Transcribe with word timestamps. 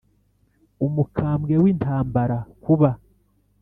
umukambwe 0.85 1.53
wintambara 1.63 2.37
kuba, 2.63 2.91